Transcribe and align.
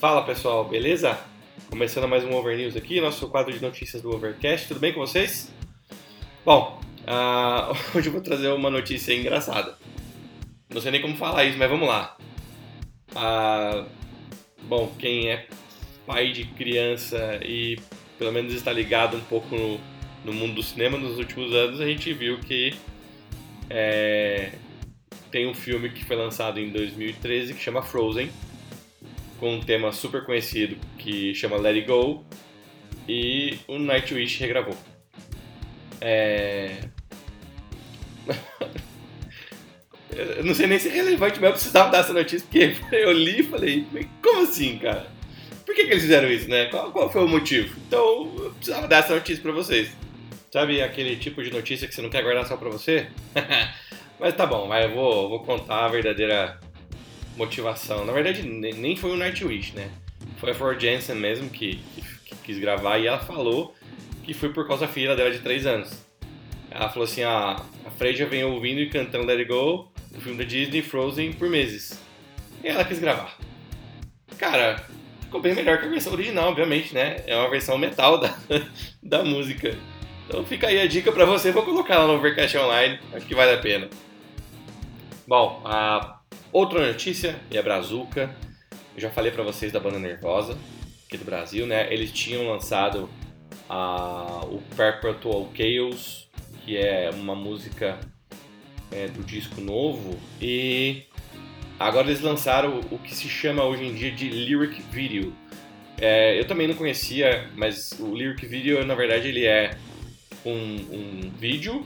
Fala 0.00 0.22
pessoal, 0.22 0.64
beleza? 0.64 1.18
Começando 1.68 2.06
mais 2.06 2.22
um 2.22 2.32
Over 2.32 2.56
News 2.56 2.76
aqui, 2.76 3.00
nosso 3.00 3.26
quadro 3.26 3.52
de 3.52 3.60
notícias 3.60 4.00
do 4.00 4.14
Overcast. 4.14 4.68
Tudo 4.68 4.78
bem 4.78 4.92
com 4.92 5.00
vocês? 5.00 5.52
Bom, 6.44 6.80
uh, 7.02 7.74
hoje 7.98 8.06
eu 8.06 8.12
vou 8.12 8.20
trazer 8.20 8.46
uma 8.46 8.70
notícia 8.70 9.12
engraçada. 9.12 9.76
Não 10.72 10.80
sei 10.80 10.92
nem 10.92 11.02
como 11.02 11.16
falar 11.16 11.46
isso, 11.46 11.58
mas 11.58 11.68
vamos 11.68 11.88
lá. 11.88 12.16
Uh, 13.10 13.88
bom, 14.62 14.94
quem 15.00 15.32
é 15.32 15.48
pai 16.06 16.30
de 16.30 16.44
criança 16.44 17.40
e 17.44 17.76
pelo 18.20 18.30
menos 18.30 18.54
está 18.54 18.72
ligado 18.72 19.16
um 19.16 19.22
pouco 19.22 19.52
no, 19.56 19.80
no 20.24 20.32
mundo 20.32 20.54
do 20.54 20.62
cinema 20.62 20.96
nos 20.96 21.18
últimos 21.18 21.52
anos, 21.52 21.80
a 21.80 21.86
gente 21.86 22.12
viu 22.12 22.38
que 22.38 22.72
é, 23.68 24.52
tem 25.32 25.48
um 25.48 25.54
filme 25.54 25.90
que 25.90 26.04
foi 26.04 26.14
lançado 26.14 26.60
em 26.60 26.70
2013 26.70 27.52
que 27.52 27.60
chama 27.60 27.82
Frozen, 27.82 28.30
com 29.38 29.54
um 29.54 29.60
tema 29.60 29.92
super 29.92 30.24
conhecido 30.24 30.76
que 30.98 31.34
chama 31.34 31.56
Let 31.56 31.76
It 31.76 31.86
Go, 31.86 32.24
e 33.08 33.58
o 33.66 33.78
Nightwish 33.78 34.38
regravou. 34.38 34.76
É... 36.00 36.76
eu 40.14 40.44
não 40.44 40.54
sei 40.54 40.66
nem 40.66 40.78
se 40.78 40.88
é 40.88 40.92
relevante, 40.92 41.40
mas 41.40 41.48
eu 41.48 41.52
precisava 41.52 41.90
dar 41.90 41.98
essa 42.00 42.12
notícia, 42.12 42.46
porque 42.46 42.76
eu 42.92 43.12
li 43.12 43.40
e 43.40 43.44
falei, 43.44 43.86
como 44.22 44.42
assim, 44.42 44.78
cara? 44.78 45.06
Por 45.64 45.74
que, 45.74 45.84
que 45.84 45.90
eles 45.90 46.02
fizeram 46.02 46.30
isso, 46.30 46.48
né? 46.48 46.66
Qual, 46.66 46.92
qual 46.92 47.10
foi 47.10 47.24
o 47.24 47.28
motivo? 47.28 47.74
Então, 47.86 48.34
eu 48.38 48.50
precisava 48.52 48.88
dar 48.88 48.98
essa 48.98 49.14
notícia 49.14 49.42
pra 49.42 49.52
vocês. 49.52 49.90
Sabe 50.50 50.80
aquele 50.80 51.16
tipo 51.16 51.42
de 51.42 51.50
notícia 51.50 51.86
que 51.86 51.94
você 51.94 52.00
não 52.00 52.08
quer 52.08 52.22
guardar 52.22 52.46
só 52.46 52.56
pra 52.56 52.70
você? 52.70 53.06
Mas 54.18 54.34
tá 54.34 54.44
bom, 54.44 54.66
mas 54.66 54.84
eu 54.84 54.96
vou, 54.96 55.28
vou 55.28 55.44
contar 55.44 55.84
a 55.84 55.88
verdadeira 55.88 56.58
motivação. 57.38 58.04
Na 58.04 58.12
verdade, 58.12 58.42
nem 58.42 58.96
foi 58.96 59.12
o 59.12 59.16
Nightwish, 59.16 59.74
né? 59.74 59.88
Foi 60.38 60.50
a 60.50 60.54
Ford 60.54 60.78
Jensen 60.78 61.14
mesmo 61.14 61.48
que, 61.48 61.80
que, 61.94 62.02
que, 62.02 62.36
quis 62.36 62.58
gravar 62.58 62.98
e 62.98 63.06
ela 63.06 63.18
falou 63.18 63.74
que 64.24 64.34
foi 64.34 64.52
por 64.52 64.66
causa 64.66 64.86
da 64.86 64.92
filha 64.92 65.16
dela 65.16 65.30
de 65.30 65.38
3 65.38 65.66
anos. 65.66 66.04
Ela 66.70 66.88
falou 66.90 67.04
assim: 67.04 67.22
ah, 67.22 67.56
a 67.86 67.90
Frey 67.92 68.14
já 68.14 68.26
vem 68.26 68.44
ouvindo 68.44 68.80
e 68.80 68.90
cantando 68.90 69.24
Let 69.24 69.38
It 69.38 69.48
Go, 69.48 69.90
o 70.14 70.20
filme 70.20 70.36
da 70.36 70.44
Disney 70.44 70.82
Frozen, 70.82 71.32
por 71.32 71.48
meses. 71.48 72.02
E 72.62 72.68
ela 72.68 72.84
quis 72.84 72.98
gravar. 72.98 73.38
Cara, 74.36 74.84
ficou 75.22 75.40
bem 75.40 75.54
melhor 75.54 75.78
que 75.78 75.86
a 75.86 75.88
versão 75.88 76.12
original, 76.12 76.50
obviamente, 76.50 76.92
né? 76.92 77.22
É 77.26 77.36
uma 77.36 77.48
versão 77.48 77.78
metal 77.78 78.18
da, 78.18 78.36
da 79.02 79.24
música. 79.24 79.76
Então 80.26 80.44
fica 80.44 80.66
aí 80.66 80.80
a 80.80 80.86
dica 80.86 81.10
pra 81.10 81.24
você, 81.24 81.50
vou 81.50 81.62
colocar 81.62 81.98
lá 82.00 82.06
no 82.06 82.14
Overcast 82.14 82.58
Online, 82.58 82.98
acho 83.14 83.26
que 83.26 83.34
vale 83.34 83.52
a 83.52 83.58
pena. 83.58 83.88
Bom, 85.26 85.62
a 85.64 86.17
outra 86.52 86.86
notícia 86.86 87.38
é 87.50 87.58
a 87.58 87.62
Brazuca. 87.62 88.34
Eu 88.94 89.00
já 89.00 89.10
falei 89.10 89.30
para 89.30 89.42
vocês 89.42 89.72
da 89.72 89.78
banda 89.78 89.98
Nervosa, 89.98 90.58
aqui 91.06 91.16
do 91.16 91.24
Brasil, 91.24 91.66
né? 91.66 91.92
Eles 91.92 92.10
tinham 92.10 92.48
lançado 92.48 93.08
a, 93.68 94.44
o 94.44 94.60
Perpetual 94.76 95.50
Chaos, 95.54 96.28
que 96.64 96.76
é 96.76 97.10
uma 97.10 97.34
música 97.34 97.98
é, 98.90 99.06
do 99.08 99.22
disco 99.22 99.60
novo, 99.60 100.18
e 100.40 101.04
agora 101.78 102.08
eles 102.08 102.20
lançaram 102.20 102.80
o 102.90 102.98
que 102.98 103.14
se 103.14 103.28
chama 103.28 103.62
hoje 103.64 103.84
em 103.84 103.94
dia 103.94 104.10
de 104.10 104.28
Lyric 104.28 104.82
Video. 104.90 105.32
É, 106.00 106.38
eu 106.38 106.46
também 106.46 106.66
não 106.66 106.74
conhecia, 106.74 107.48
mas 107.56 107.92
o 107.98 108.14
Lyric 108.14 108.46
Video, 108.46 108.84
na 108.84 108.94
verdade, 108.94 109.28
ele 109.28 109.46
é 109.46 109.76
um, 110.44 110.50
um 110.50 111.30
vídeo, 111.38 111.84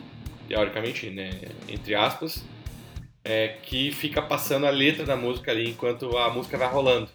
teoricamente, 0.49 1.09
né, 1.11 1.31
entre 1.69 1.95
aspas, 1.95 2.45
é, 3.25 3.57
que 3.63 3.93
fica 3.93 4.21
passando 4.21 4.67
a 4.67 4.71
letra 4.71 5.05
da 5.05 5.17
música 5.17 5.51
ali 5.51 5.71
enquanto 5.71 6.17
a 6.17 6.31
música 6.31 6.57
vai 6.59 6.69
rolando. 6.69 7.09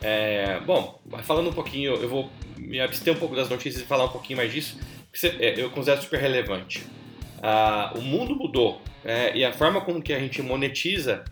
É, 0.00 0.60
bom, 0.60 1.00
falando 1.22 1.50
um 1.50 1.52
pouquinho, 1.52 1.94
eu 1.94 2.08
vou 2.08 2.30
me 2.56 2.80
abster 2.80 3.14
um 3.14 3.18
pouco 3.18 3.36
das 3.36 3.48
notícias 3.48 3.82
e 3.82 3.86
falar 3.86 4.04
um 4.06 4.08
pouquinho 4.08 4.38
mais 4.38 4.52
disso, 4.52 4.78
que 5.12 5.26
é, 5.26 5.60
eu 5.60 5.70
considero 5.70 6.02
super 6.02 6.20
relevante. 6.20 6.84
Ah, 7.42 7.92
o 7.96 8.00
mundo 8.00 8.34
mudou 8.34 8.80
é, 9.04 9.36
e 9.36 9.44
a 9.44 9.52
forma 9.52 9.80
como 9.80 10.02
que 10.02 10.12
a 10.12 10.18
gente 10.18 10.40
monetiza 10.42 11.24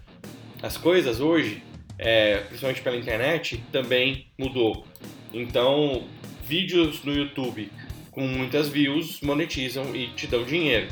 as 0.62 0.77
coisas 0.77 1.21
hoje, 1.21 1.62
é, 1.99 2.39
principalmente 2.39 2.83
pela 2.83 2.97
internet, 2.97 3.62
também 3.73 4.27
mudou. 4.39 4.84
Então, 5.33 6.05
vídeos 6.45 7.03
no 7.05 7.12
YouTube 7.12 7.71
com 8.11 8.27
muitas 8.27 8.69
views 8.69 9.21
monetizam 9.21 9.95
e 9.95 10.09
te 10.09 10.27
dão 10.27 10.45
dinheiro. 10.45 10.89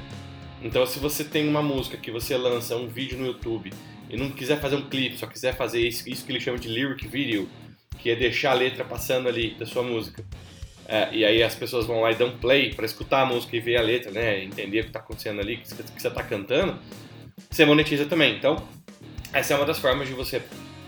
Então, 0.63 0.85
se 0.87 0.99
você 0.99 1.25
tem 1.25 1.49
uma 1.49 1.63
música 1.63 1.97
que 1.97 2.11
você 2.11 2.37
lança 2.37 2.77
um 2.77 2.89
vídeo 2.89 3.19
no 3.19 3.27
YouTube 3.27 3.73
e 4.11 4.17
não 4.17 4.31
quiser 4.31 4.61
fazer 4.61 4.77
um 4.77 4.89
clipe, 4.89 5.17
só 5.17 5.27
quiser 5.27 5.57
fazer 5.57 5.81
isso, 5.81 6.09
isso 6.09 6.25
que 6.25 6.33
eles 6.33 6.43
chamam 6.43 6.59
de 6.59 6.69
lyric 6.69 7.07
video, 7.07 7.49
que 7.99 8.11
é 8.11 8.17
deixar 8.17 8.53
a 8.53 8.55
letra 8.55 8.85
passando 8.85 9.29
ali 9.29 9.55
da 9.55 9.67
sua 9.67 9.83
música, 9.83 10.25
é, 10.87 11.09
e 11.13 11.25
aí 11.25 11.43
as 11.43 11.55
pessoas 11.55 11.87
vão 11.87 12.01
lá 12.01 12.11
e 12.11 12.15
dão 12.15 12.31
play 12.39 12.75
para 12.75 12.87
escutar 12.87 13.23
a 13.23 13.27
música 13.27 13.55
e 13.57 13.61
ver 13.61 13.77
a 13.77 13.83
letra, 13.83 14.11
né, 14.11 14.43
entender 14.43 14.81
o 14.81 14.83
que 14.85 14.89
está 14.89 15.01
acontecendo 15.01 15.41
ali, 15.41 15.57
o 15.57 15.59
que 15.59 15.69
você 15.69 16.09
está 16.09 16.23
cantando, 16.23 16.79
você 17.51 17.65
monetiza 17.65 18.07
também. 18.07 18.35
Então, 18.35 18.57
essa 19.33 19.53
é 19.53 19.57
uma 19.57 19.67
das 19.67 19.79
formas 19.79 20.09
de 20.09 20.15
você 20.15 20.43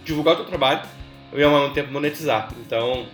divulgar 0.05 0.35
o 0.35 0.39
seu 0.39 0.47
trabalho 0.47 0.89
e 1.33 1.43
ao 1.43 1.51
mesmo 1.51 1.75
tempo 1.75 1.93
monetizar. 1.93 2.53
Então, 2.67 3.07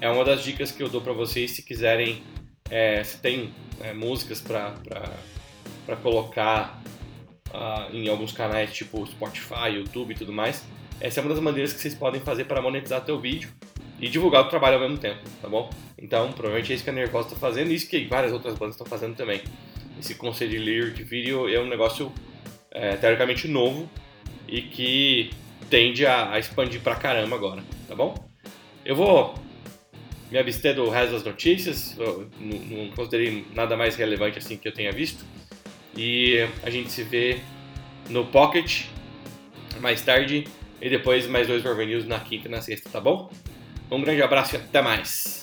é 0.00 0.10
uma 0.10 0.24
das 0.24 0.42
dicas 0.42 0.72
que 0.72 0.82
eu 0.82 0.88
dou 0.88 1.00
para 1.00 1.12
vocês 1.12 1.52
se 1.52 1.62
quiserem, 1.62 2.22
é, 2.68 3.04
se 3.04 3.18
tem 3.18 3.54
é, 3.80 3.92
músicas 3.92 4.40
para 4.40 4.74
para 5.86 5.96
colocar 5.96 6.82
uh, 7.50 7.94
em 7.94 8.08
alguns 8.08 8.32
canais 8.32 8.72
tipo 8.72 9.06
Spotify, 9.06 9.74
YouTube 9.74 10.12
e 10.12 10.14
tudo 10.14 10.32
mais. 10.32 10.64
Essa 11.00 11.20
é 11.20 11.22
uma 11.22 11.30
das 11.30 11.42
maneiras 11.42 11.72
que 11.72 11.80
vocês 11.80 11.94
podem 11.94 12.20
fazer 12.20 12.44
para 12.44 12.62
monetizar 12.62 13.04
teu 13.04 13.18
vídeo 13.18 13.50
e 13.98 14.08
divulgar 14.08 14.42
o 14.42 14.48
trabalho 14.48 14.76
ao 14.76 14.82
mesmo 14.82 14.98
tempo, 14.98 15.20
tá 15.40 15.48
bom? 15.48 15.70
Então, 15.98 16.32
provavelmente 16.32 16.72
é 16.72 16.74
isso 16.74 16.84
que 16.84 16.90
a 16.90 16.92
Nervosa 16.92 17.28
está 17.28 17.38
fazendo 17.38 17.70
e 17.70 17.74
isso 17.74 17.88
que 17.88 18.04
várias 18.06 18.32
outras 18.32 18.54
bandas 18.54 18.74
estão 18.74 18.86
fazendo 18.86 19.14
também. 19.14 19.40
Esse 19.98 20.14
conceito 20.14 20.50
de 20.50 20.58
lyric 20.58 21.02
video 21.04 21.48
é 21.48 21.60
um 21.60 21.68
negócio 21.68 22.12
é, 22.70 22.96
teoricamente 22.96 23.46
novo 23.46 23.88
e 24.48 24.62
que 24.62 25.30
tende 25.70 26.04
a, 26.04 26.32
a 26.32 26.38
expandir 26.38 26.80
pra 26.80 26.96
caramba 26.96 27.36
agora, 27.36 27.62
tá 27.86 27.94
bom? 27.94 28.14
Eu 28.84 28.96
vou 28.96 29.34
me 30.30 30.38
abster 30.38 30.74
do 30.74 30.88
resto 30.88 31.12
das 31.12 31.24
notícias, 31.24 31.96
não, 31.96 32.28
não 32.40 32.90
considerei 32.90 33.44
nada 33.54 33.76
mais 33.76 33.94
relevante 33.94 34.38
assim 34.38 34.56
que 34.56 34.66
eu 34.66 34.72
tenha 34.72 34.90
visto. 34.90 35.24
E 35.96 36.46
a 36.62 36.70
gente 36.70 36.90
se 36.90 37.02
vê 37.02 37.40
no 38.08 38.26
Pocket 38.26 38.84
mais 39.80 40.02
tarde 40.02 40.46
e 40.80 40.88
depois 40.88 41.26
mais 41.26 41.46
dois 41.46 41.62
Marvel 41.62 41.86
News 41.86 42.06
na 42.06 42.20
quinta 42.20 42.48
e 42.48 42.50
na 42.50 42.60
sexta, 42.60 42.88
tá 42.88 43.00
bom? 43.00 43.30
Um 43.90 44.00
grande 44.00 44.22
abraço 44.22 44.54
e 44.54 44.58
até 44.58 44.80
mais! 44.80 45.41